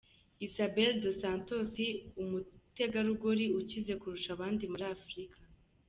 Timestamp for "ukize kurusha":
3.59-4.29